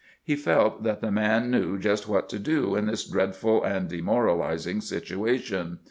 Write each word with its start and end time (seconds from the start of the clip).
He 0.23 0.35
felt 0.35 0.81
that 0.81 0.99
the 1.01 1.11
man 1.11 1.51
knew 1.51 1.77
just 1.77 2.07
what 2.07 2.27
to 2.29 2.39
do 2.39 2.75
in 2.75 2.87
this 2.87 3.07
dreadful 3.07 3.63
and 3.63 3.87
demoralizing 3.87 4.81
situation. 4.81 5.77